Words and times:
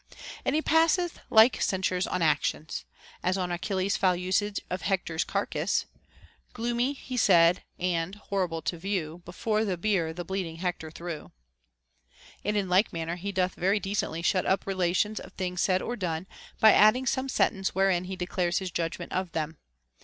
And 0.43 0.55
he 0.55 0.63
passeth 0.63 1.19
like 1.29 1.61
censures 1.61 2.07
on 2.07 2.23
actions. 2.23 2.85
As 3.21 3.37
on 3.37 3.51
ichilles's 3.51 3.97
foul 3.97 4.15
usage 4.15 4.59
of 4.67 4.81
Hectors 4.81 5.23
carcass,— 5.23 5.85
Gloomy 6.53 6.93
he 6.93 7.15
said, 7.15 7.61
and 7.77 8.15
(horrible 8.15 8.63
to 8.63 8.79
view) 8.79 9.21
Before 9.25 9.63
the 9.63 9.77
bier 9.77 10.11
the 10.11 10.25
bleeding 10.25 10.55
Hector 10.55 10.89
threw.§ 10.89 11.25
And 12.43 12.57
in 12.57 12.67
like 12.67 12.91
manner 12.91 13.15
he 13.17 13.31
doth 13.31 13.53
very 13.53 13.79
decently 13.79 14.23
shut 14.23 14.47
up 14.47 14.65
rela 14.65 14.95
tions 14.95 15.19
of 15.19 15.33
things 15.33 15.61
said 15.61 15.83
or 15.83 15.95
done, 15.95 16.25
by 16.59 16.73
adding 16.73 17.05
some 17.05 17.29
sentence 17.29 17.75
wherein 17.75 18.05
he 18.05 18.15
declares 18.15 18.57
his 18.57 18.71
judgment 18.71 19.11
of 19.11 19.33
them. 19.33 19.59